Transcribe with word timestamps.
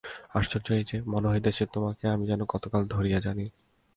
আশ্চর্য 0.35 0.67
এই 0.73 0.83
যে, 0.83 0.97
মনে 1.07 1.27
হইতেছে, 1.27 1.63
তোমাকে 1.65 2.03
আমি 2.07 2.23
যেন 2.27 2.41
কতকাল 2.45 2.81
ধরিয়া 2.87 3.19
জানি। 3.19 3.45